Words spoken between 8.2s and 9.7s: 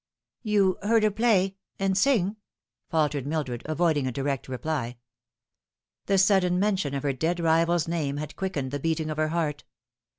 quickened the beating of her heart.